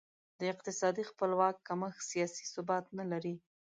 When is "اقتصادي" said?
0.53-1.03